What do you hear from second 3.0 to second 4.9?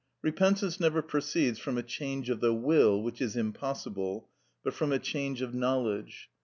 (which is impossible), but